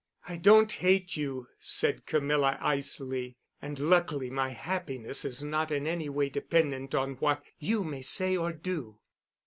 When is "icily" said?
2.59-3.37